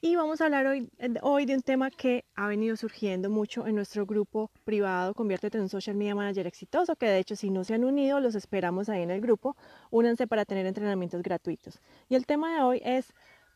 y 0.00 0.16
vamos 0.16 0.40
a 0.40 0.46
hablar 0.46 0.66
hoy, 0.66 0.90
hoy 1.22 1.46
de 1.46 1.54
un 1.54 1.62
tema 1.62 1.90
que 1.90 2.24
ha 2.34 2.46
venido 2.46 2.76
surgiendo 2.76 3.30
mucho 3.30 3.66
en 3.66 3.74
nuestro 3.74 4.06
grupo 4.06 4.50
privado 4.64 5.14
Conviértete 5.14 5.58
en 5.58 5.64
un 5.64 5.68
Social 5.68 5.96
Media 5.96 6.14
Manager 6.14 6.46
exitoso, 6.46 6.96
que 6.96 7.06
de 7.06 7.18
hecho 7.18 7.36
si 7.36 7.50
no 7.50 7.64
se 7.64 7.74
han 7.74 7.84
unido 7.84 8.20
los 8.20 8.34
esperamos 8.34 8.88
ahí 8.88 9.02
en 9.02 9.10
el 9.10 9.20
grupo, 9.20 9.56
únanse 9.90 10.26
para 10.26 10.44
tener 10.44 10.66
entrenamientos 10.66 11.22
gratuitos. 11.22 11.80
Y 12.08 12.14
el 12.14 12.26
tema 12.26 12.54
de 12.54 12.62
hoy 12.62 12.82
es 12.84 13.12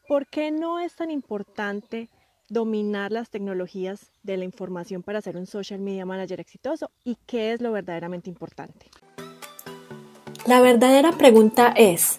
¿por 0.08 0.26
qué 0.26 0.50
no 0.50 0.78
es 0.80 0.94
tan 0.94 1.10
importante 1.10 2.08
dominar 2.52 3.12
las 3.12 3.30
tecnologías 3.30 4.12
de 4.22 4.36
la 4.36 4.44
información 4.44 5.02
para 5.02 5.22
ser 5.22 5.36
un 5.38 5.46
social 5.46 5.80
media 5.80 6.04
manager 6.04 6.38
exitoso 6.38 6.90
y 7.02 7.16
qué 7.26 7.52
es 7.52 7.62
lo 7.62 7.72
verdaderamente 7.72 8.28
importante. 8.28 8.86
La 10.46 10.60
verdadera 10.60 11.12
pregunta 11.12 11.72
es, 11.74 12.18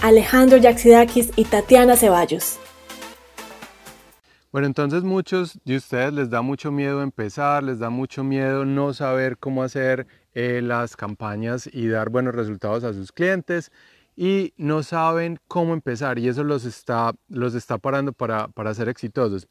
Alejandro 0.00 0.58
Yaxidakis 0.58 1.32
y 1.36 1.44
Tatiana 1.44 1.96
Ceballos. 1.96 2.58
Bueno, 4.52 4.66
entonces 4.66 5.02
muchos 5.02 5.58
de 5.64 5.76
ustedes 5.76 6.12
les 6.12 6.30
da 6.30 6.40
mucho 6.40 6.72
miedo 6.72 7.02
empezar, 7.02 7.62
les 7.62 7.78
da 7.80 7.90
mucho 7.90 8.24
miedo 8.24 8.64
no 8.64 8.94
saber 8.94 9.36
cómo 9.36 9.62
hacer 9.62 10.06
eh, 10.32 10.60
las 10.62 10.96
campañas 10.96 11.68
y 11.70 11.88
dar 11.88 12.08
buenos 12.08 12.34
resultados 12.34 12.84
a 12.84 12.94
sus 12.94 13.12
clientes 13.12 13.70
y 14.16 14.54
no 14.56 14.82
saben 14.82 15.38
cómo 15.48 15.74
empezar 15.74 16.18
y 16.18 16.28
eso 16.28 16.44
los 16.44 16.64
está, 16.64 17.12
los 17.28 17.54
está 17.54 17.78
parando 17.78 18.12
para, 18.12 18.48
para 18.48 18.72
ser 18.74 18.88
exitosos. 18.88 19.48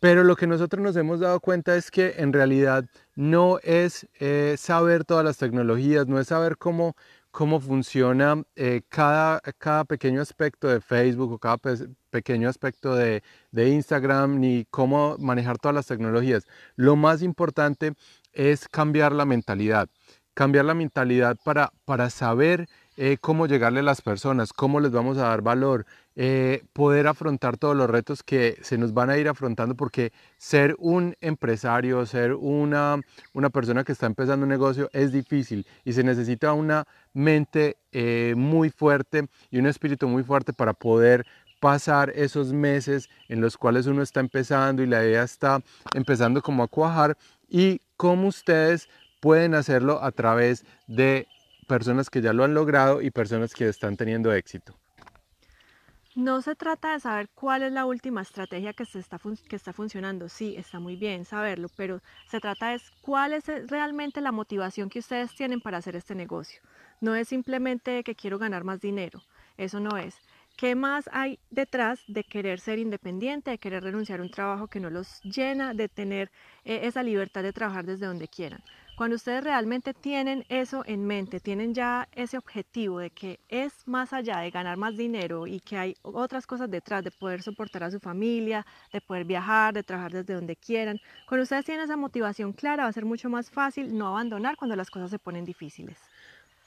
Pero 0.00 0.22
lo 0.22 0.36
que 0.36 0.46
nosotros 0.46 0.80
nos 0.80 0.96
hemos 0.96 1.18
dado 1.18 1.40
cuenta 1.40 1.74
es 1.74 1.90
que 1.90 2.14
en 2.18 2.32
realidad 2.32 2.84
no 3.16 3.58
es 3.64 4.06
eh, 4.20 4.54
saber 4.56 5.04
todas 5.04 5.24
las 5.24 5.38
tecnologías, 5.38 6.06
no 6.06 6.20
es 6.20 6.28
saber 6.28 6.56
cómo, 6.56 6.94
cómo 7.30 7.60
funciona 7.60 8.42
eh, 8.56 8.82
cada, 8.88 9.40
cada 9.58 9.84
pequeño 9.84 10.20
aspecto 10.20 10.68
de 10.68 10.80
Facebook 10.80 11.32
o 11.32 11.38
cada 11.38 11.58
pequeño 12.10 12.48
aspecto 12.48 12.94
de, 12.94 13.22
de, 13.52 13.68
Instagram, 13.70 14.40
ni 14.40 14.66
cómo 14.70 15.16
manejar 15.18 15.58
todas 15.58 15.74
las 15.74 15.86
tecnologías. 15.86 16.46
Lo 16.76 16.96
más 16.96 17.22
importante 17.22 17.94
es 18.32 18.68
cambiar 18.68 19.12
la 19.12 19.24
mentalidad, 19.24 19.88
cambiar 20.34 20.64
la 20.64 20.74
mentalidad 20.74 21.36
para, 21.44 21.72
para 21.84 22.10
saber 22.10 22.68
eh, 22.96 23.16
cómo 23.20 23.46
llegarle 23.46 23.80
a 23.80 23.84
las 23.84 24.02
personas, 24.02 24.52
cómo 24.52 24.80
les 24.80 24.90
vamos 24.90 25.18
a 25.18 25.28
dar 25.28 25.42
valor, 25.42 25.86
eh, 26.20 26.64
poder 26.72 27.06
afrontar 27.06 27.58
todos 27.58 27.76
los 27.76 27.88
retos 27.88 28.24
que 28.24 28.58
se 28.60 28.76
nos 28.76 28.92
van 28.92 29.08
a 29.08 29.18
ir 29.18 29.28
afrontando, 29.28 29.76
porque 29.76 30.12
ser 30.36 30.74
un 30.80 31.14
empresario, 31.20 32.04
ser 32.06 32.34
una, 32.34 33.00
una 33.34 33.50
persona 33.50 33.84
que 33.84 33.92
está 33.92 34.06
empezando 34.06 34.42
un 34.42 34.48
negocio 34.48 34.90
es 34.92 35.12
difícil 35.12 35.64
y 35.84 35.92
se 35.92 36.02
necesita 36.02 36.54
una 36.54 36.88
mente 37.14 37.76
eh, 37.92 38.34
muy 38.36 38.68
fuerte 38.70 39.28
y 39.48 39.60
un 39.60 39.66
espíritu 39.68 40.08
muy 40.08 40.24
fuerte 40.24 40.52
para 40.52 40.72
poder 40.72 41.24
pasar 41.60 42.10
esos 42.16 42.52
meses 42.52 43.08
en 43.28 43.40
los 43.40 43.56
cuales 43.56 43.86
uno 43.86 44.02
está 44.02 44.18
empezando 44.18 44.82
y 44.82 44.86
la 44.86 45.04
idea 45.04 45.22
está 45.22 45.62
empezando 45.94 46.42
como 46.42 46.64
a 46.64 46.68
cuajar 46.68 47.16
y 47.48 47.80
cómo 47.96 48.26
ustedes 48.26 48.88
pueden 49.20 49.54
hacerlo 49.54 50.02
a 50.02 50.10
través 50.10 50.64
de 50.88 51.28
personas 51.68 52.10
que 52.10 52.22
ya 52.22 52.32
lo 52.32 52.42
han 52.42 52.54
logrado 52.54 53.02
y 53.02 53.12
personas 53.12 53.54
que 53.54 53.68
están 53.68 53.96
teniendo 53.96 54.32
éxito. 54.32 54.74
No 56.18 56.42
se 56.42 56.56
trata 56.56 56.94
de 56.94 56.98
saber 56.98 57.28
cuál 57.32 57.62
es 57.62 57.70
la 57.70 57.86
última 57.86 58.22
estrategia 58.22 58.72
que, 58.72 58.84
se 58.84 58.98
está, 58.98 59.20
que 59.48 59.54
está 59.54 59.72
funcionando. 59.72 60.28
Sí, 60.28 60.56
está 60.56 60.80
muy 60.80 60.96
bien 60.96 61.24
saberlo, 61.24 61.68
pero 61.76 62.02
se 62.26 62.40
trata 62.40 62.70
de 62.70 62.80
cuál 63.02 63.34
es 63.34 63.44
realmente 63.70 64.20
la 64.20 64.32
motivación 64.32 64.88
que 64.88 64.98
ustedes 64.98 65.32
tienen 65.36 65.60
para 65.60 65.78
hacer 65.78 65.94
este 65.94 66.16
negocio. 66.16 66.60
No 67.00 67.14
es 67.14 67.28
simplemente 67.28 68.02
que 68.02 68.16
quiero 68.16 68.36
ganar 68.36 68.64
más 68.64 68.80
dinero. 68.80 69.22
Eso 69.56 69.78
no 69.78 69.96
es. 69.96 70.16
¿Qué 70.56 70.74
más 70.74 71.08
hay 71.12 71.38
detrás 71.50 72.00
de 72.08 72.24
querer 72.24 72.58
ser 72.58 72.80
independiente, 72.80 73.52
de 73.52 73.58
querer 73.58 73.84
renunciar 73.84 74.18
a 74.18 74.24
un 74.24 74.32
trabajo 74.32 74.66
que 74.66 74.80
no 74.80 74.90
los 74.90 75.22
llena, 75.22 75.72
de 75.72 75.88
tener 75.88 76.32
eh, 76.64 76.80
esa 76.82 77.04
libertad 77.04 77.44
de 77.44 77.52
trabajar 77.52 77.86
desde 77.86 78.06
donde 78.06 78.26
quieran? 78.26 78.60
Cuando 78.98 79.14
ustedes 79.14 79.44
realmente 79.44 79.94
tienen 79.94 80.44
eso 80.48 80.82
en 80.84 81.06
mente, 81.06 81.38
tienen 81.38 81.72
ya 81.72 82.08
ese 82.10 82.36
objetivo 82.36 82.98
de 82.98 83.12
que 83.12 83.38
es 83.48 83.86
más 83.86 84.12
allá 84.12 84.38
de 84.40 84.50
ganar 84.50 84.76
más 84.76 84.96
dinero 84.96 85.46
y 85.46 85.60
que 85.60 85.78
hay 85.78 85.94
otras 86.02 86.48
cosas 86.48 86.68
detrás, 86.68 87.04
de 87.04 87.12
poder 87.12 87.42
soportar 87.44 87.84
a 87.84 87.92
su 87.92 88.00
familia, 88.00 88.66
de 88.92 89.00
poder 89.00 89.24
viajar, 89.24 89.72
de 89.72 89.84
trabajar 89.84 90.10
desde 90.12 90.34
donde 90.34 90.56
quieran, 90.56 91.00
cuando 91.26 91.44
ustedes 91.44 91.64
tienen 91.64 91.84
esa 91.84 91.96
motivación 91.96 92.52
clara 92.52 92.82
va 92.82 92.88
a 92.88 92.92
ser 92.92 93.04
mucho 93.04 93.30
más 93.30 93.50
fácil 93.52 93.96
no 93.96 94.08
abandonar 94.08 94.56
cuando 94.56 94.74
las 94.74 94.90
cosas 94.90 95.10
se 95.12 95.20
ponen 95.20 95.44
difíciles. 95.44 96.10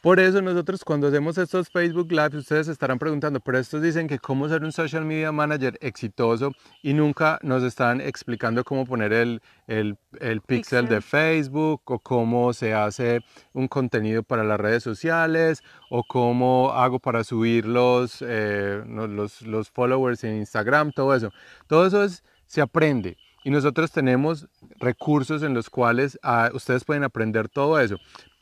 Por 0.01 0.19
eso 0.19 0.41
nosotros 0.41 0.83
cuando 0.83 1.09
hacemos 1.09 1.37
estos 1.37 1.69
Facebook 1.69 2.11
Lives, 2.11 2.33
ustedes 2.33 2.65
se 2.65 2.71
estarán 2.71 2.97
preguntando, 2.97 3.39
pero 3.39 3.59
estos 3.59 3.83
dicen 3.83 4.07
que 4.07 4.17
cómo 4.17 4.49
ser 4.49 4.63
un 4.63 4.71
social 4.71 5.05
media 5.05 5.31
manager 5.31 5.77
exitoso 5.79 6.53
y 6.81 6.95
nunca 6.95 7.37
nos 7.43 7.61
están 7.61 8.01
explicando 8.01 8.63
cómo 8.63 8.83
poner 8.87 9.13
el, 9.13 9.43
el, 9.67 9.99
el 10.19 10.41
pixel, 10.41 10.87
de 10.87 11.01
Facebook 11.01 11.83
o 11.85 11.99
cómo 11.99 12.51
se 12.51 12.73
hace 12.73 13.19
un 13.53 13.67
contenido 13.67 14.23
para 14.23 14.43
las 14.43 14.59
redes 14.59 14.81
sociales 14.81 15.61
o 15.91 16.03
cómo 16.03 16.71
hago 16.71 16.97
para 16.97 17.23
subir 17.23 17.67
los, 17.67 18.23
eh, 18.27 18.83
los, 18.87 19.43
los 19.43 19.69
followers 19.69 20.23
en 20.23 20.37
Instagram, 20.37 20.93
todo 20.93 21.13
eso. 21.13 21.31
Todo 21.67 21.85
eso 21.85 22.03
es, 22.03 22.23
se 22.47 22.59
aprende 22.59 23.17
y 23.43 23.51
nosotros 23.51 23.91
tenemos 23.91 24.47
recursos 24.79 25.43
en 25.43 25.53
los 25.53 25.69
cuales 25.69 26.17
ah, 26.23 26.49
ustedes 26.53 26.85
pueden 26.85 27.03
aprender 27.03 27.49
todo 27.49 27.79
eso 27.79 27.97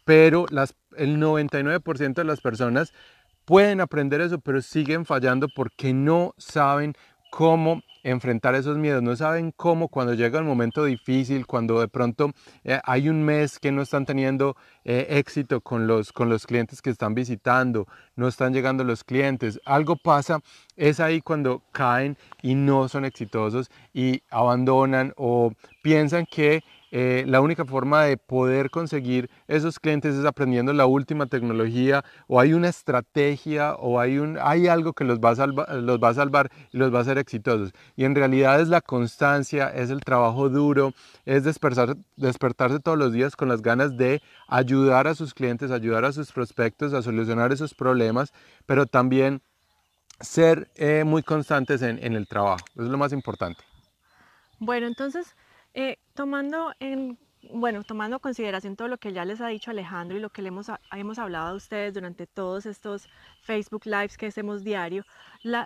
pero 0.10 0.48
el 0.98 1.20
99% 1.20 2.16
de 2.16 2.24
las 2.24 2.42
personas 2.42 2.94
pueden 3.46 3.80
aprender 3.80 4.22
eso, 4.22 4.40
pero 4.40 4.60
siguen 4.60 5.06
fallando 5.06 5.48
porque 5.56 5.94
no 5.94 6.34
saben 6.40 6.96
cómo 7.30 7.84
enfrentar 8.02 8.56
esos 8.56 8.76
miedos, 8.80 9.04
no 9.04 9.16
saben 9.16 9.52
cómo 9.56 9.88
cuando 9.88 10.16
llega 10.16 10.40
el 10.40 10.46
momento 10.46 10.84
difícil, 10.86 11.46
cuando 11.46 11.80
de 11.80 11.90
pronto 11.90 12.32
eh, 12.64 12.80
hay 12.86 13.08
un 13.08 13.22
mes 13.22 13.60
que 13.60 13.72
no 13.72 13.84
están 13.84 14.08
teniendo 14.08 14.58
eh, 14.84 15.06
éxito 15.12 15.62
con 15.62 15.86
los, 15.86 16.12
con 16.12 16.28
los 16.28 16.48
clientes 16.48 16.82
que 16.82 16.90
están 16.90 17.14
visitando, 17.14 17.86
no 18.16 18.28
están 18.28 18.52
llegando 18.52 18.84
los 18.84 19.04
clientes, 19.04 19.62
algo 19.64 19.96
pasa, 19.96 20.40
es 20.76 21.00
ahí 21.00 21.22
cuando 21.22 21.62
caen 21.72 22.18
y 22.42 22.56
no 22.56 22.88
son 22.88 23.06
exitosos 23.06 23.70
y 23.94 24.24
abandonan 24.32 25.14
o 25.18 25.54
piensan 25.84 26.26
que 26.26 26.64
eh, 26.92 27.24
la 27.28 27.40
única 27.42 27.66
forma 27.66 28.04
de 28.04 28.18
poder 28.18 28.72
conseguir 28.72 29.30
esos 29.48 29.80
clientes 29.80 30.16
es 30.16 30.26
aprendiendo 30.26 30.74
la 30.74 30.88
última 30.88 31.28
tecnología 31.28 32.04
o 32.28 32.40
hay 32.40 32.54
una 32.54 32.70
estrategia 32.70 33.76
o 33.76 34.00
hay, 34.00 34.18
un, 34.18 34.38
hay 34.42 34.68
algo 34.68 34.94
que 34.94 35.04
los 35.04 35.20
va, 35.20 35.32
a 35.32 35.76
los 35.76 36.00
va 36.00 36.10
a 36.10 36.14
salvar 36.14 36.52
y 36.72 36.78
los 36.78 36.94
va 36.94 37.00
a 37.00 37.02
hacer 37.02 37.18
exitosos. 37.18 37.74
Y 37.96 38.06
en 38.06 38.16
realidad 38.16 38.60
es 38.60 38.70
la 38.70 38.82
constancia, 38.82 39.70
es 39.70 39.92
el 39.92 40.02
trabajo 40.02 40.50
duro, 40.50 40.94
es 41.26 41.44
despertar, 41.44 41.96
despertarse 42.16 42.80
todos 42.80 42.98
los 42.98 43.14
días 43.14 43.36
con 43.36 43.50
las 43.50 43.62
ganas 43.62 43.96
de 43.96 44.22
ayudar 44.48 45.08
a 45.08 45.16
sus 45.16 45.34
clientes, 45.34 45.72
ayudar 45.72 46.06
a 46.06 46.12
sus 46.12 46.32
prospectos 46.32 46.94
a 46.94 47.02
solucionar 47.02 47.52
esos 47.52 47.74
problemas, 47.76 48.34
pero 48.66 48.86
también 48.88 49.42
ser 50.20 50.70
eh, 50.76 51.04
muy 51.06 51.24
constantes 51.24 51.82
en, 51.82 52.04
en 52.04 52.16
el 52.16 52.28
trabajo. 52.28 52.66
Eso 52.74 52.84
es 52.84 52.90
lo 52.90 52.98
más 52.98 53.14
importante. 53.14 53.64
Bueno, 54.60 54.88
entonces 54.88 55.36
eh, 55.80 55.98
tomando 56.14 56.74
en 56.82 57.18
bueno, 57.54 57.84
tomando 57.86 58.20
consideración 58.20 58.76
todo 58.76 58.90
lo 58.90 58.98
que 58.98 59.14
ya 59.14 59.24
les 59.24 59.40
ha 59.40 59.48
dicho 59.48 59.72
Alejandro 59.72 60.18
y 60.18 60.20
lo 60.20 60.30
que 60.30 60.42
le 60.42 60.50
hemos, 60.50 60.68
hemos 60.92 61.20
hablado 61.20 61.48
a 61.48 61.54
ustedes 61.54 61.94
durante 61.94 62.28
todos 62.28 62.66
estos 62.66 63.08
Facebook 63.44 63.86
Lives 63.86 64.18
que 64.18 64.28
hacemos 64.28 64.66
diario, 64.66 65.06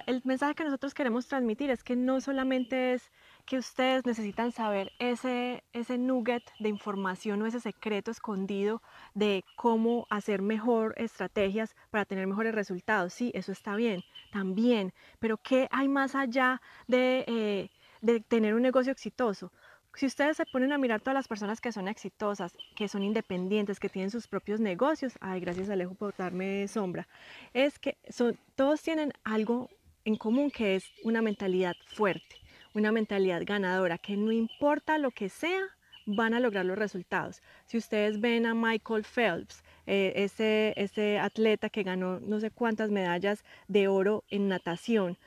el 0.06 0.22
mensaje 0.24 0.54
que 0.54 0.66
nosotros 0.66 0.94
queremos 0.94 1.28
transmitir 1.28 1.72
es 1.72 1.84
que 1.84 1.96
no 1.96 2.22
solamente 2.22 2.94
es 2.94 3.12
que 3.46 3.58
ustedes 3.58 4.06
necesitan 4.06 4.52
saber 4.52 4.92
ese, 5.00 5.64
ese 5.74 5.98
nugget 5.98 6.44
de 6.60 6.70
información 6.70 7.42
o 7.42 7.48
ese 7.48 7.60
secreto 7.60 8.12
escondido 8.12 8.84
de 9.16 9.44
cómo 9.56 10.06
hacer 10.12 10.44
mejor 10.44 10.94
estrategias 10.98 11.76
para 11.90 12.06
tener 12.06 12.28
mejores 12.28 12.54
resultados. 12.54 13.14
Sí, 13.14 13.32
eso 13.34 13.52
está 13.52 13.76
bien, 13.76 14.04
también, 14.32 14.94
pero 15.18 15.38
¿qué 15.38 15.68
hay 15.72 15.88
más 15.88 16.14
allá 16.14 16.62
de, 16.88 17.26
eh, 17.28 17.72
de 18.02 18.20
tener 18.20 18.54
un 18.54 18.62
negocio 18.62 18.92
exitoso? 18.92 19.52
Si 19.96 20.06
ustedes 20.06 20.38
se 20.38 20.46
ponen 20.46 20.72
a 20.72 20.78
mirar 20.78 21.02
todas 21.02 21.14
las 21.14 21.28
personas 21.28 21.62
que 21.62 21.72
son 21.72 21.88
exitosas, 21.88 22.54
que 22.76 22.88
son 22.88 23.04
independientes, 23.04 23.80
que 23.80 23.90
tienen 23.90 24.10
sus 24.10 24.28
propios 24.28 24.60
negocios, 24.60 25.14
ay, 25.22 25.40
gracias 25.40 25.70
Alejo 25.70 25.94
por 25.94 26.16
darme 26.16 26.68
sombra, 26.68 27.08
es 27.54 27.78
que 27.80 27.98
todos 28.56 28.82
tienen 28.82 29.14
algo 29.24 29.70
en 30.06 30.16
común 30.16 30.52
que 30.52 30.76
es 30.76 30.86
una 31.04 31.22
mentalidad 31.22 31.76
fuerte, 31.86 32.38
una 32.74 32.92
mentalidad 32.92 33.44
ganadora, 33.46 33.98
que 33.98 34.18
no 34.18 34.32
importa 34.32 34.98
lo 34.98 35.12
que 35.12 35.30
sea, 35.30 35.62
van 36.06 36.34
a 36.34 36.40
lograr 36.40 36.66
los 36.66 36.78
resultados. 36.78 37.42
Si 37.66 37.78
ustedes 37.78 38.20
ven 38.20 38.46
a 38.46 38.54
Michael 38.54 39.06
Phelps, 39.06 39.64
eh, 39.86 40.30
ese 40.76 41.20
atleta 41.20 41.70
que 41.70 41.84
ganó 41.84 42.20
no 42.20 42.40
sé 42.40 42.52
cuántas 42.52 42.90
medallas 42.90 43.44
de 43.68 43.88
oro 43.88 44.24
en 44.30 44.48
natación, 44.50 45.18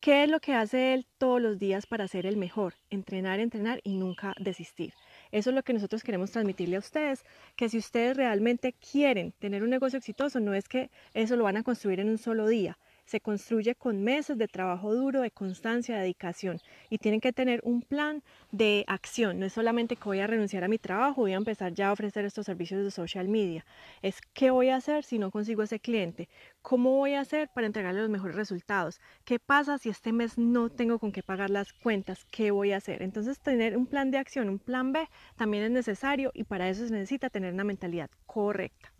¿qué 0.00 0.24
es 0.24 0.30
lo 0.30 0.40
que 0.40 0.54
hace 0.54 0.94
él 0.94 1.06
todos 1.18 1.40
los 1.40 1.58
días 1.58 1.86
para 1.86 2.08
ser 2.08 2.26
el 2.26 2.36
mejor? 2.36 2.74
Entrenar, 2.90 3.40
entrenar 3.40 3.80
y 3.82 3.94
nunca 3.94 4.34
desistir. 4.38 4.94
Eso 5.32 5.50
es 5.50 5.56
lo 5.56 5.62
que 5.62 5.72
nosotros 5.72 6.02
queremos 6.02 6.30
transmitirle 6.30 6.76
a 6.76 6.80
ustedes, 6.80 7.24
que 7.56 7.68
si 7.68 7.78
ustedes 7.78 8.16
realmente 8.16 8.72
quieren 8.74 9.32
tener 9.32 9.62
un 9.62 9.70
negocio 9.70 9.98
exitoso, 9.98 10.40
no 10.40 10.54
es 10.54 10.68
que 10.68 10.90
eso 11.14 11.36
lo 11.36 11.44
van 11.44 11.56
a 11.56 11.62
construir 11.62 12.00
en 12.00 12.08
un 12.10 12.18
solo 12.18 12.46
día, 12.46 12.78
se 13.06 13.20
construye 13.20 13.74
con 13.74 14.02
meses 14.02 14.36
de 14.36 14.48
trabajo 14.48 14.94
duro, 14.94 15.22
de 15.22 15.30
constancia, 15.30 15.94
de 15.94 16.02
dedicación 16.02 16.60
y 16.90 16.98
tienen 16.98 17.20
que 17.20 17.32
tener 17.32 17.60
un 17.64 17.82
plan 17.82 18.22
de 18.50 18.84
acción. 18.88 19.38
No 19.38 19.46
es 19.46 19.52
solamente 19.52 19.96
que 19.96 20.04
voy 20.04 20.20
a 20.20 20.26
renunciar 20.26 20.64
a 20.64 20.68
mi 20.68 20.78
trabajo, 20.78 21.22
voy 21.22 21.32
a 21.32 21.36
empezar 21.36 21.72
ya 21.72 21.88
a 21.88 21.92
ofrecer 21.92 22.24
estos 22.24 22.46
servicios 22.46 22.84
de 22.84 22.90
social 22.90 23.28
media. 23.28 23.64
Es 24.02 24.20
qué 24.34 24.50
voy 24.50 24.68
a 24.70 24.76
hacer 24.76 25.04
si 25.04 25.18
no 25.18 25.30
consigo 25.30 25.62
ese 25.62 25.78
cliente, 25.78 26.28
cómo 26.62 26.96
voy 26.96 27.14
a 27.14 27.20
hacer 27.20 27.48
para 27.48 27.66
entregarle 27.66 28.00
los 28.00 28.10
mejores 28.10 28.36
resultados, 28.36 29.00
qué 29.24 29.38
pasa 29.38 29.78
si 29.78 29.88
este 29.88 30.12
mes 30.12 30.36
no 30.36 30.68
tengo 30.68 30.98
con 30.98 31.12
qué 31.12 31.22
pagar 31.22 31.50
las 31.50 31.72
cuentas, 31.72 32.26
qué 32.30 32.50
voy 32.50 32.72
a 32.72 32.78
hacer. 32.78 33.02
Entonces 33.02 33.38
tener 33.38 33.76
un 33.76 33.86
plan 33.86 34.10
de 34.10 34.18
acción, 34.18 34.48
un 34.48 34.58
plan 34.58 34.92
B 34.92 35.08
también 35.36 35.64
es 35.64 35.70
necesario 35.70 36.32
y 36.34 36.44
para 36.44 36.68
eso 36.68 36.86
se 36.86 36.92
necesita 36.92 37.30
tener 37.30 37.54
una 37.54 37.64
mentalidad 37.64 38.10
correcta 38.26 38.95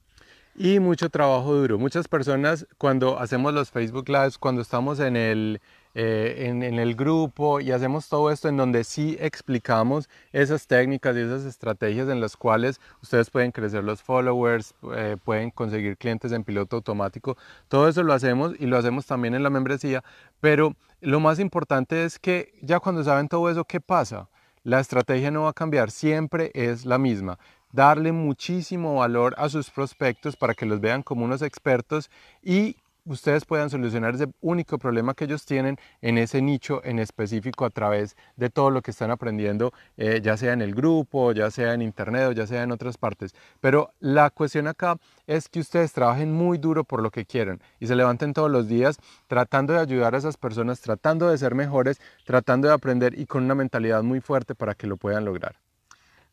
y 0.58 0.80
mucho 0.80 1.10
trabajo 1.10 1.54
duro. 1.54 1.78
Muchas 1.78 2.08
personas 2.08 2.66
cuando 2.78 3.18
hacemos 3.18 3.52
los 3.52 3.70
Facebook 3.70 4.08
Lives, 4.08 4.38
cuando 4.38 4.62
estamos 4.62 5.00
en 5.00 5.16
el, 5.16 5.60
eh, 5.94 6.46
en, 6.48 6.62
el 6.62 6.94
grupo 6.94 7.60
y 7.60 7.72
hacemos 7.72 8.08
todo 8.08 8.30
esto 8.30 8.48
en 8.48 8.56
donde 8.56 8.84
sí 8.84 9.16
explicamos 9.20 10.08
esas 10.32 10.66
técnicas 10.66 11.14
y 11.16 11.20
esas 11.20 11.44
estrategias 11.44 12.08
en 12.08 12.20
las 12.20 12.36
cuales 12.36 12.80
ustedes 13.02 13.30
pueden 13.30 13.52
crecer 13.52 13.84
los 13.84 14.02
followers, 14.02 14.74
eh, 14.94 15.16
pueden 15.22 15.50
conseguir 15.50 15.98
clientes 15.98 16.32
en 16.32 16.42
piloto 16.42 16.76
automático. 16.76 17.36
Todo 17.68 17.88
eso 17.88 18.02
lo 18.02 18.14
hacemos 18.14 18.54
y 18.58 18.66
lo 18.66 18.78
hacemos 18.78 19.06
también 19.06 19.34
en 19.34 19.42
la 19.42 19.50
membresía, 19.50 20.02
pero 20.40 20.74
lo 21.00 21.20
más 21.20 21.38
importante 21.38 22.04
es 22.04 22.18
que 22.18 22.54
ya 22.62 22.80
cuando 22.80 23.04
saben 23.04 23.28
todo 23.28 23.50
eso, 23.50 23.64
¿qué 23.64 23.80
pasa? 23.80 24.28
La 24.62 24.80
estrategia 24.80 25.30
no 25.30 25.42
va 25.42 25.50
a 25.50 25.52
cambiar, 25.52 25.90
siempre 25.90 26.50
es 26.54 26.86
la 26.86 26.98
misma 26.98 27.38
darle 27.76 28.10
muchísimo 28.10 28.94
valor 28.94 29.34
a 29.36 29.50
sus 29.50 29.70
prospectos 29.70 30.34
para 30.34 30.54
que 30.54 30.64
los 30.64 30.80
vean 30.80 31.02
como 31.02 31.26
unos 31.26 31.42
expertos 31.42 32.10
y 32.42 32.76
ustedes 33.04 33.44
puedan 33.44 33.68
solucionar 33.68 34.14
ese 34.14 34.28
único 34.40 34.78
problema 34.78 35.12
que 35.12 35.26
ellos 35.26 35.44
tienen 35.44 35.76
en 36.00 36.16
ese 36.16 36.40
nicho 36.40 36.80
en 36.84 36.98
específico 36.98 37.66
a 37.66 37.70
través 37.70 38.16
de 38.36 38.48
todo 38.48 38.70
lo 38.70 38.80
que 38.80 38.92
están 38.92 39.10
aprendiendo, 39.10 39.74
eh, 39.98 40.20
ya 40.22 40.38
sea 40.38 40.54
en 40.54 40.62
el 40.62 40.74
grupo, 40.74 41.32
ya 41.32 41.50
sea 41.50 41.74
en 41.74 41.82
internet 41.82 42.28
o 42.28 42.32
ya 42.32 42.46
sea 42.46 42.62
en 42.62 42.72
otras 42.72 42.96
partes. 42.96 43.34
Pero 43.60 43.92
la 44.00 44.30
cuestión 44.30 44.68
acá 44.68 44.96
es 45.26 45.50
que 45.50 45.60
ustedes 45.60 45.92
trabajen 45.92 46.32
muy 46.32 46.56
duro 46.56 46.82
por 46.82 47.02
lo 47.02 47.10
que 47.10 47.26
quieran 47.26 47.60
y 47.78 47.86
se 47.88 47.94
levanten 47.94 48.32
todos 48.32 48.50
los 48.50 48.68
días 48.68 48.98
tratando 49.26 49.74
de 49.74 49.80
ayudar 49.80 50.14
a 50.14 50.18
esas 50.18 50.38
personas, 50.38 50.80
tratando 50.80 51.28
de 51.28 51.36
ser 51.36 51.54
mejores, 51.54 52.00
tratando 52.24 52.68
de 52.68 52.74
aprender 52.74 53.18
y 53.18 53.26
con 53.26 53.44
una 53.44 53.54
mentalidad 53.54 54.02
muy 54.02 54.20
fuerte 54.22 54.54
para 54.54 54.74
que 54.74 54.86
lo 54.86 54.96
puedan 54.96 55.26
lograr. 55.26 55.65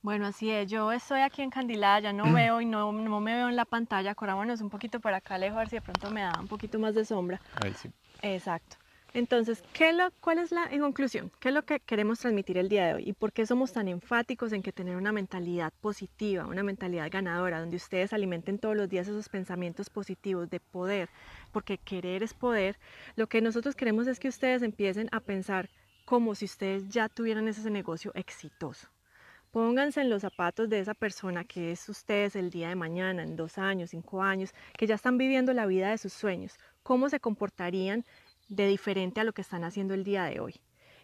Bueno, 0.03 0.25
así 0.27 0.51
es. 0.51 0.69
Yo 0.69 0.91
estoy 0.91 1.21
aquí 1.21 1.41
en 1.41 1.49
Candilada, 1.49 2.01
ya 2.01 2.13
no 2.13 2.31
veo 2.33 2.59
y 2.59 2.65
no, 2.65 2.91
no 2.91 3.21
me 3.21 3.35
veo 3.35 3.47
en 3.47 3.55
la 3.55 3.63
pantalla. 3.63 4.13
Corrámonos 4.13 4.59
un 4.59 4.69
poquito 4.69 4.99
para 4.99 5.17
acá 5.17 5.37
lejos, 5.37 5.55
a 5.55 5.59
ver 5.59 5.69
si 5.69 5.77
de 5.77 5.81
pronto 5.81 6.11
me 6.11 6.19
da 6.19 6.37
un 6.41 6.49
poquito 6.49 6.77
más 6.77 6.93
de 6.93 7.05
sombra. 7.05 7.39
Ahí 7.63 7.73
sí. 7.73 7.89
Exacto. 8.21 8.75
Entonces, 9.13 9.63
¿qué 9.71 9.93
lo, 9.93 10.11
¿cuál 10.19 10.39
es 10.39 10.51
la, 10.51 10.65
en 10.65 10.81
conclusión, 10.81 11.31
qué 11.39 11.49
es 11.49 11.55
lo 11.55 11.63
que 11.63 11.79
queremos 11.79 12.19
transmitir 12.19 12.57
el 12.57 12.67
día 12.67 12.87
de 12.87 12.93
hoy? 12.95 13.03
¿Y 13.05 13.13
por 13.13 13.31
qué 13.31 13.45
somos 13.45 13.71
tan 13.71 13.87
enfáticos 13.87 14.51
en 14.51 14.61
que 14.61 14.73
tener 14.73 14.97
una 14.97 15.13
mentalidad 15.13 15.71
positiva, 15.79 16.47
una 16.47 16.63
mentalidad 16.63 17.09
ganadora, 17.09 17.61
donde 17.61 17.77
ustedes 17.77 18.11
alimenten 18.11 18.59
todos 18.59 18.75
los 18.75 18.89
días 18.89 19.07
esos 19.07 19.29
pensamientos 19.29 19.89
positivos 19.89 20.49
de 20.49 20.59
poder? 20.59 21.07
Porque 21.53 21.77
querer 21.77 22.23
es 22.23 22.33
poder. 22.33 22.77
Lo 23.15 23.27
que 23.27 23.39
nosotros 23.39 23.75
queremos 23.75 24.07
es 24.07 24.19
que 24.19 24.27
ustedes 24.27 24.63
empiecen 24.63 25.07
a 25.13 25.21
pensar 25.21 25.69
como 26.03 26.35
si 26.35 26.43
ustedes 26.43 26.89
ya 26.89 27.07
tuvieran 27.07 27.47
ese 27.47 27.69
negocio 27.69 28.11
exitoso. 28.15 28.89
Pónganse 29.53 30.01
en 30.01 30.09
los 30.09 30.23
zapatos 30.23 30.67
de 30.67 30.79
esa 30.79 30.95
persona 30.95 31.43
que 31.43 31.71
es 31.71 31.87
ustedes 31.87 32.35
el 32.35 32.49
día 32.49 32.69
de 32.69 32.75
mañana, 32.75 33.21
en 33.21 33.35
dos 33.35 33.59
años, 33.59 33.91
cinco 33.91 34.23
años, 34.23 34.51
que 34.75 34.87
ya 34.87 34.95
están 34.95 35.19
viviendo 35.19 35.53
la 35.53 35.67
vida 35.67 35.91
de 35.91 35.99
sus 35.99 36.11
sueños. 36.11 36.57
¿Cómo 36.81 37.07
se 37.07 37.19
comportarían 37.19 38.03
de 38.49 38.65
diferente 38.65 39.21
a 39.21 39.23
lo 39.23 39.31
que 39.31 39.43
están 39.43 39.63
haciendo 39.63 39.93
el 39.93 40.03
día 40.03 40.23
de 40.23 40.39
hoy? 40.39 40.59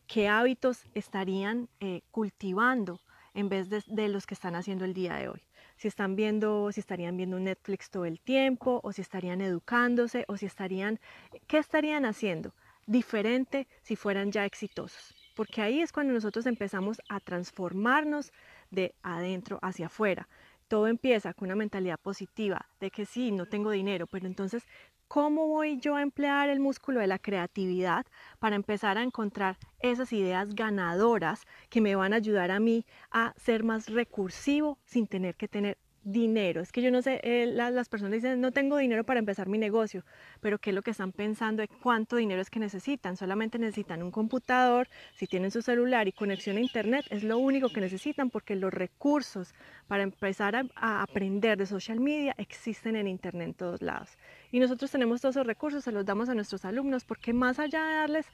¿Qué 0.08 0.28
hábitos 0.28 0.86
estarían 0.96 1.70
eh, 1.80 2.02
cultivando 2.10 3.00
en 3.36 3.50
vez 3.50 3.70
de, 3.70 3.84
de, 3.86 4.10
los 4.10 4.26
que 4.26 4.34
están 4.34 4.56
haciendo 4.56 4.84
el 4.84 4.96
día 4.96 5.14
de 5.18 5.30
hoy? 5.30 5.44
Si 5.78 5.88
están 5.88 6.16
viendo, 6.16 6.72
si 6.72 6.80
estarían 6.80 7.18
viendo 7.18 7.40
Netflix 7.40 7.92
todo 7.92 8.06
el 8.06 8.20
tiempo, 8.20 8.82
o 8.84 8.92
si 8.94 9.04
estarían 9.04 9.42
educándose, 9.42 10.26
o 10.28 10.38
si 10.38 10.48
estarían, 10.48 11.00
¿qué 11.46 11.60
estarían 11.60 12.04
haciendo 12.04 12.56
diferente 12.88 13.68
si 13.84 13.96
fueran 13.96 14.32
ya 14.32 14.44
exitosos? 14.44 15.14
Porque 15.40 15.62
ahí 15.62 15.80
es 15.80 15.94
cuando 15.94 16.12
nosotros 16.12 16.46
empezamos 16.48 17.02
a 17.08 17.22
transformarnos 17.22 18.34
de 18.72 18.94
adentro 19.04 19.58
hacia 19.62 19.86
afuera. 19.86 20.28
Todo 20.68 20.88
empieza 20.88 21.34
con 21.34 21.46
una 21.48 21.56
mentalidad 21.56 21.98
positiva 21.98 22.66
de 22.82 22.92
que 22.92 23.06
sí, 23.06 23.32
no 23.32 23.46
tengo 23.46 23.72
dinero, 23.72 24.06
pero 24.06 24.28
entonces, 24.28 24.68
¿cómo 25.08 25.48
voy 25.48 25.80
yo 25.80 25.96
a 25.96 26.02
emplear 26.02 26.50
el 26.50 26.60
músculo 26.60 27.00
de 27.00 27.08
la 27.08 27.20
creatividad 27.20 28.06
para 28.40 28.58
empezar 28.58 28.98
a 28.98 29.02
encontrar 29.02 29.58
esas 29.80 30.12
ideas 30.12 30.54
ganadoras 30.56 31.44
que 31.70 31.80
me 31.80 31.96
van 31.96 32.12
a 32.12 32.18
ayudar 32.18 32.52
a 32.52 32.60
mí 32.60 32.86
a 33.10 33.34
ser 33.38 33.64
más 33.64 33.88
recursivo 33.88 34.78
sin 34.84 35.08
tener 35.08 35.36
que 35.36 35.48
tener 35.48 35.78
dinero. 36.12 36.62
Es 36.62 36.72
que 36.72 36.82
yo 36.82 36.92
no 36.92 37.02
sé, 37.02 37.20
eh, 37.24 37.46
las, 37.46 37.90
personas 37.90 38.14
dicen, 38.14 38.42
no 38.42 38.52
tengo 38.52 38.78
dinero 38.78 39.04
para 39.04 39.20
empezar 39.20 39.48
mi 39.48 39.58
negocio, 39.58 40.04
pero 40.42 40.60
¿qué 40.60 40.72
es 40.72 40.76
lo 40.76 40.82
que 40.82 40.92
están 40.92 41.12
pensando 41.12 41.64
cuánto 41.82 42.16
dinero 42.16 42.42
es 42.42 42.50
que 42.50 42.60
necesitan? 42.60 43.18
Solamente 43.18 43.60
necesitan 43.60 44.04
un 44.04 44.12
computador, 44.12 44.88
si 45.16 45.28
tienen 45.28 45.52
su 45.52 45.62
celular 45.62 46.08
y 46.08 46.12
conexión 46.12 46.58
a 46.58 46.62
internet, 46.62 47.06
es 47.10 47.24
lo 47.24 47.38
único 47.38 47.70
que 47.70 47.82
necesitan 47.82 48.30
porque 48.30 48.56
los 48.56 48.74
recursos 48.74 49.54
para 49.88 50.04
empezar 50.04 50.56
a, 50.56 50.66
a 50.76 51.04
aprender 51.04 51.58
de 51.58 51.66
social 51.66 52.00
media 52.00 52.34
existen 52.38 52.96
en 52.96 53.08
internet 53.08 53.48
en 53.50 53.54
todos 53.54 53.82
lados. 53.82 54.18
Y 54.52 54.60
nosotros 54.60 54.92
tenemos 54.92 55.22
todos 55.22 55.36
esos 55.36 55.48
recursos, 55.48 55.84
se 55.84 55.92
los 55.92 56.06
damos 56.06 56.30
a 56.30 56.34
nuestros 56.34 56.66
alumnos 56.66 57.06
porque 57.06 57.34
más 57.34 57.60
allá 57.60 57.86
de 57.86 57.94
darles 57.96 58.26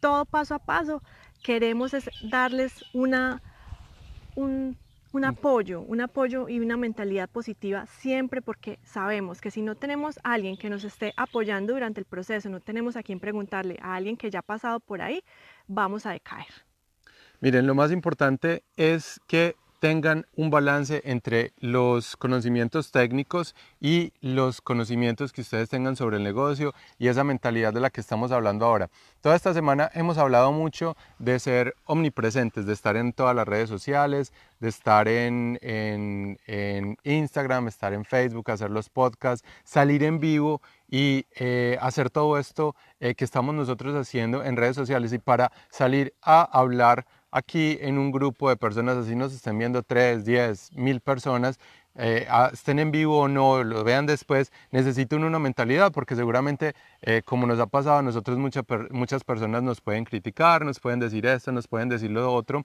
todo 0.00 0.24
paso 0.24 0.54
a 0.54 0.58
paso, 0.58 1.02
queremos 1.42 1.94
es 1.94 2.10
darles 2.30 2.84
una, 2.92 3.42
un 4.34 4.76
un 5.14 5.24
apoyo, 5.24 5.80
un 5.82 6.00
apoyo 6.00 6.48
y 6.48 6.58
una 6.58 6.76
mentalidad 6.76 7.28
positiva 7.28 7.86
siempre 7.86 8.42
porque 8.42 8.80
sabemos 8.82 9.40
que 9.40 9.52
si 9.52 9.62
no 9.62 9.76
tenemos 9.76 10.18
a 10.24 10.32
alguien 10.32 10.56
que 10.56 10.68
nos 10.68 10.82
esté 10.82 11.14
apoyando 11.16 11.72
durante 11.72 12.00
el 12.00 12.04
proceso, 12.04 12.48
no 12.48 12.58
tenemos 12.58 12.96
a 12.96 13.02
quien 13.04 13.20
preguntarle, 13.20 13.78
a 13.80 13.94
alguien 13.94 14.16
que 14.16 14.28
ya 14.28 14.40
ha 14.40 14.42
pasado 14.42 14.80
por 14.80 15.00
ahí, 15.00 15.22
vamos 15.68 16.04
a 16.04 16.10
decaer. 16.10 16.48
Miren, 17.40 17.64
lo 17.64 17.76
más 17.76 17.92
importante 17.92 18.64
es 18.76 19.20
que 19.28 19.54
tengan 19.80 20.26
un 20.34 20.50
balance 20.50 21.02
entre 21.04 21.52
los 21.58 22.16
conocimientos 22.16 22.90
técnicos 22.90 23.54
y 23.80 24.12
los 24.20 24.60
conocimientos 24.60 25.32
que 25.32 25.42
ustedes 25.42 25.68
tengan 25.68 25.96
sobre 25.96 26.16
el 26.16 26.22
negocio 26.22 26.74
y 26.98 27.08
esa 27.08 27.24
mentalidad 27.24 27.72
de 27.72 27.80
la 27.80 27.90
que 27.90 28.00
estamos 28.00 28.32
hablando 28.32 28.64
ahora. 28.64 28.90
Toda 29.20 29.36
esta 29.36 29.54
semana 29.54 29.90
hemos 29.94 30.18
hablado 30.18 30.52
mucho 30.52 30.96
de 31.18 31.38
ser 31.38 31.74
omnipresentes, 31.84 32.66
de 32.66 32.72
estar 32.72 32.96
en 32.96 33.12
todas 33.12 33.34
las 33.34 33.46
redes 33.46 33.68
sociales, 33.68 34.32
de 34.60 34.68
estar 34.68 35.08
en, 35.08 35.58
en, 35.62 36.96
Instagram, 37.04 37.68
estar 37.68 37.92
en 37.92 38.04
Facebook, 38.04 38.50
hacer 38.50 38.70
los 38.70 38.88
podcasts, 38.88 39.46
salir 39.64 40.02
en 40.02 40.20
vivo 40.20 40.62
y 40.88 41.26
eh, 41.36 41.76
hacer 41.80 42.10
todo 42.10 42.38
esto 42.38 42.74
eh, 43.00 43.14
que 43.14 43.24
estamos 43.24 43.54
nosotros 43.54 43.94
haciendo 43.94 44.44
en 44.44 44.56
redes 44.56 44.76
sociales 44.76 45.12
y 45.12 45.18
para 45.18 45.52
salir 45.70 46.14
a 46.22 46.42
hablar 46.42 47.06
aquí 47.34 47.78
en 47.80 47.98
un 47.98 48.12
grupo 48.12 48.48
de 48.48 48.56
personas, 48.56 48.96
así 48.96 49.16
nos 49.16 49.34
estén 49.34 49.58
viendo 49.58 49.82
3, 49.82 50.24
10, 50.24 50.76
mil 50.76 51.00
personas, 51.00 51.58
eh, 51.96 52.28
estén 52.52 52.78
en 52.78 52.92
vivo 52.92 53.22
o 53.22 53.28
no, 53.28 53.64
lo 53.64 53.82
vean 53.82 54.06
después, 54.06 54.52
necesitan 54.70 55.24
una 55.24 55.40
mentalidad 55.40 55.90
porque 55.90 56.14
seguramente 56.14 56.74
eh, 57.02 57.22
como 57.24 57.48
nos 57.48 57.58
ha 57.58 57.66
pasado 57.66 57.98
a 57.98 58.02
nosotros 58.02 58.38
muchas 58.38 59.24
personas 59.24 59.64
nos 59.64 59.80
pueden 59.80 60.04
criticar, 60.04 60.64
nos 60.64 60.78
pueden 60.78 61.00
decir 61.00 61.26
esto, 61.26 61.50
nos 61.50 61.66
pueden 61.66 61.88
decir 61.88 62.12
lo 62.12 62.32
otro, 62.32 62.64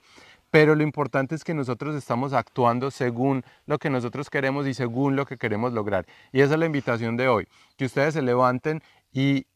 pero 0.52 0.76
lo 0.76 0.84
importante 0.84 1.34
es 1.34 1.42
que 1.42 1.52
nosotros 1.52 1.96
estamos 1.96 2.32
actuando 2.32 2.92
según 2.92 3.44
lo 3.66 3.78
que 3.78 3.90
nosotros 3.90 4.30
queremos 4.30 4.68
y 4.68 4.74
según 4.74 5.16
lo 5.16 5.26
que 5.26 5.36
queremos 5.36 5.72
lograr. 5.72 6.06
Y 6.32 6.42
esa 6.42 6.54
es 6.54 6.60
la 6.60 6.66
invitación 6.66 7.16
de 7.16 7.26
hoy, 7.26 7.48
que 7.76 7.86
ustedes 7.86 8.14
se 8.14 8.22
levanten 8.22 8.82
y 9.12 9.46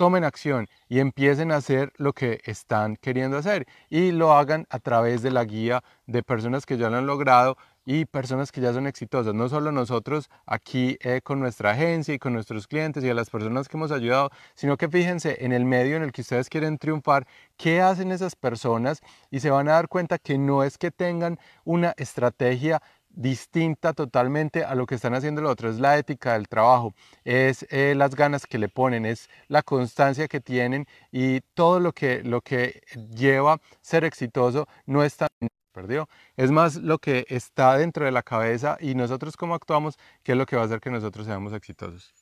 tomen 0.00 0.24
acción 0.24 0.66
y 0.88 1.00
empiecen 1.00 1.52
a 1.52 1.56
hacer 1.56 1.92
lo 1.98 2.14
que 2.14 2.40
están 2.44 2.96
queriendo 2.96 3.36
hacer 3.36 3.66
y 3.90 4.12
lo 4.12 4.32
hagan 4.32 4.66
a 4.70 4.78
través 4.78 5.20
de 5.20 5.30
la 5.30 5.44
guía 5.44 5.84
de 6.06 6.22
personas 6.22 6.64
que 6.64 6.78
ya 6.78 6.88
lo 6.88 6.96
han 6.96 7.06
logrado, 7.06 7.58
y 7.84 8.04
personas 8.04 8.52
que 8.52 8.60
ya 8.60 8.72
son 8.72 8.86
exitosas, 8.86 9.34
no 9.34 9.48
solo 9.48 9.72
nosotros 9.72 10.30
aquí 10.46 10.96
eh, 11.00 11.20
con 11.22 11.40
nuestra 11.40 11.72
agencia 11.72 12.14
y 12.14 12.18
con 12.18 12.32
nuestros 12.32 12.66
clientes 12.66 13.02
y 13.02 13.08
a 13.08 13.14
las 13.14 13.30
personas 13.30 13.68
que 13.68 13.76
hemos 13.76 13.90
ayudado, 13.90 14.30
sino 14.54 14.76
que 14.76 14.88
fíjense 14.88 15.44
en 15.44 15.52
el 15.52 15.64
medio 15.64 15.96
en 15.96 16.02
el 16.02 16.12
que 16.12 16.20
ustedes 16.20 16.48
quieren 16.48 16.78
triunfar, 16.78 17.26
qué 17.56 17.80
hacen 17.80 18.12
esas 18.12 18.36
personas 18.36 19.00
y 19.30 19.40
se 19.40 19.50
van 19.50 19.68
a 19.68 19.72
dar 19.72 19.88
cuenta 19.88 20.18
que 20.18 20.38
no 20.38 20.62
es 20.62 20.78
que 20.78 20.90
tengan 20.90 21.38
una 21.64 21.94
estrategia 21.96 22.82
distinta 23.10 23.92
totalmente 23.92 24.64
a 24.64 24.74
lo 24.74 24.86
que 24.86 24.94
están 24.94 25.14
haciendo 25.14 25.42
los 25.42 25.52
otros, 25.52 25.74
es 25.74 25.80
la 25.80 25.98
ética 25.98 26.34
del 26.34 26.48
trabajo, 26.48 26.94
es 27.24 27.66
eh, 27.70 27.94
las 27.96 28.14
ganas 28.14 28.46
que 28.46 28.58
le 28.58 28.68
ponen, 28.68 29.04
es 29.04 29.28
la 29.48 29.62
constancia 29.62 30.28
que 30.28 30.40
tienen 30.40 30.86
y 31.12 31.40
todo 31.54 31.80
lo 31.80 31.92
que, 31.92 32.22
lo 32.22 32.40
que 32.40 32.82
lleva 33.14 33.60
ser 33.80 34.04
exitoso 34.04 34.66
no 34.86 35.02
está 35.02 35.28
perdió. 35.72 36.08
Es 36.36 36.50
más 36.50 36.76
lo 36.76 36.98
que 36.98 37.26
está 37.28 37.76
dentro 37.76 38.04
de 38.04 38.10
la 38.10 38.22
cabeza 38.22 38.76
y 38.80 38.94
nosotros 38.94 39.36
cómo 39.36 39.54
actuamos, 39.54 39.98
que 40.22 40.32
es 40.32 40.38
lo 40.38 40.46
que 40.46 40.56
va 40.56 40.62
a 40.62 40.64
hacer 40.66 40.80
que 40.80 40.90
nosotros 40.90 41.26
seamos 41.26 41.52
exitosos. 41.52 42.12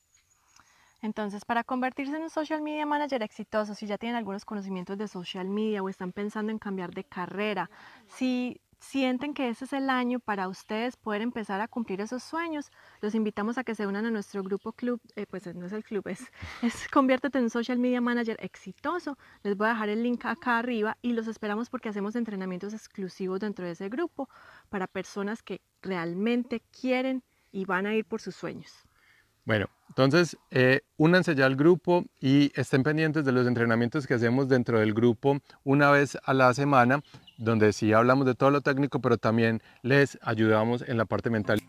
Entonces, 1.01 1.45
para 1.45 1.63
convertirse 1.63 2.15
en 2.15 2.23
un 2.23 2.29
social 2.29 2.61
media 2.61 2.85
manager 2.85 3.23
exitoso, 3.23 3.73
si 3.73 3.87
ya 3.87 3.97
tienen 3.97 4.17
algunos 4.17 4.43
conocimientos 4.43 4.97
de 4.97 5.07
social 5.07 5.47
media 5.47 5.81
o 5.81 5.87
están 5.87 6.11
pensando 6.11 6.51
en 6.51 6.59
cambiar 6.59 6.93
de 6.93 7.05
carrera, 7.05 7.69
si 8.07 8.59
sienten 8.79 9.33
que 9.33 9.49
ese 9.49 9.65
es 9.65 9.73
el 9.73 9.89
año 9.89 10.19
para 10.19 10.47
ustedes 10.47 10.95
poder 10.97 11.21
empezar 11.21 11.61
a 11.61 11.67
cumplir 11.67 12.01
esos 12.01 12.23
sueños, 12.23 12.71
los 13.01 13.15
invitamos 13.15 13.57
a 13.57 13.63
que 13.63 13.75
se 13.75 13.85
unan 13.85 14.05
a 14.05 14.11
nuestro 14.11 14.41
grupo 14.43 14.71
club, 14.71 15.01
eh, 15.15 15.25
pues 15.29 15.53
no 15.55 15.65
es 15.65 15.73
el 15.73 15.83
club, 15.83 16.07
es, 16.07 16.19
es 16.61 16.87
Conviértete 16.89 17.39
en 17.39 17.49
Social 17.49 17.79
Media 17.79 18.01
Manager 18.01 18.37
exitoso. 18.39 19.17
Les 19.43 19.55
voy 19.55 19.67
a 19.67 19.71
dejar 19.71 19.89
el 19.89 20.03
link 20.03 20.25
acá 20.25 20.59
arriba 20.59 20.97
y 21.01 21.13
los 21.13 21.27
esperamos 21.27 21.69
porque 21.69 21.89
hacemos 21.89 22.15
entrenamientos 22.15 22.73
exclusivos 22.73 23.39
dentro 23.39 23.65
de 23.65 23.71
ese 23.71 23.89
grupo 23.89 24.29
para 24.69 24.87
personas 24.87 25.43
que 25.43 25.61
realmente 25.81 26.61
quieren 26.79 27.23
y 27.51 27.65
van 27.65 27.85
a 27.85 27.95
ir 27.95 28.05
por 28.05 28.21
sus 28.21 28.35
sueños. 28.35 28.71
Bueno, 29.45 29.67
entonces 29.87 30.37
eh, 30.51 30.81
únanse 30.97 31.33
ya 31.33 31.45
al 31.45 31.55
grupo 31.55 32.05
y 32.19 32.51
estén 32.53 32.83
pendientes 32.83 33.25
de 33.25 33.31
los 33.31 33.47
entrenamientos 33.47 34.05
que 34.05 34.13
hacemos 34.13 34.47
dentro 34.47 34.79
del 34.79 34.93
grupo 34.93 35.39
una 35.63 35.89
vez 35.89 36.17
a 36.23 36.33
la 36.33 36.53
semana 36.53 37.01
donde 37.39 37.73
sí 37.73 37.93
hablamos 37.93 38.25
de 38.25 38.35
todo 38.35 38.51
lo 38.51 38.61
técnico, 38.61 38.99
pero 38.99 39.17
también 39.17 39.61
les 39.81 40.19
ayudamos 40.21 40.83
en 40.87 40.97
la 40.97 41.05
parte 41.05 41.29
mental. 41.29 41.59